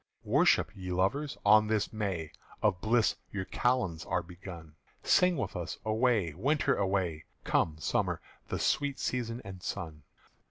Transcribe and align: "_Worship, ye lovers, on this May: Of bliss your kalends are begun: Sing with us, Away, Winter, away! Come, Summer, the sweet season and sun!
"_Worship, 0.27 0.69
ye 0.73 0.91
lovers, 0.91 1.37
on 1.45 1.67
this 1.67 1.93
May: 1.93 2.31
Of 2.63 2.81
bliss 2.81 3.17
your 3.31 3.45
kalends 3.45 4.03
are 4.03 4.23
begun: 4.23 4.73
Sing 5.03 5.37
with 5.37 5.55
us, 5.55 5.77
Away, 5.85 6.33
Winter, 6.33 6.75
away! 6.75 7.25
Come, 7.43 7.77
Summer, 7.77 8.19
the 8.47 8.57
sweet 8.57 8.97
season 8.97 9.43
and 9.45 9.61
sun! 9.61 10.01